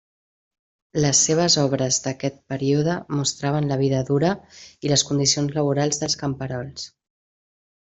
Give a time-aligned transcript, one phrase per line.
[1.01, 4.33] Les seves obres d'aquest període mostraven la vida dura
[4.89, 6.91] i les condicions laborals dels camperols.